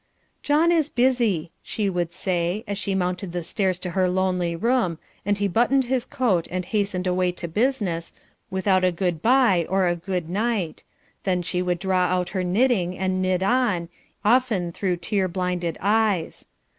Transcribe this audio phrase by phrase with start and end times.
[0.41, 4.97] "John is busy," she would say, as she mounted the stairs to her lonely room,
[5.27, 8.11] and he buttoned his coat and hastened away to business,
[8.49, 10.83] without a 'good bye' or a 'good night,'
[11.23, 13.89] then she would draw out her knitting and knit on,
[14.25, 16.47] often through tear blinded eyes.